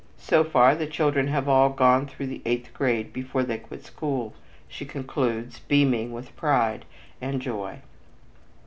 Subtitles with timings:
[0.17, 4.33] So far the children have all gone through the eighth grade before they quit school,"
[4.67, 6.85] she concludes, beaming with pride
[7.21, 7.81] and joy.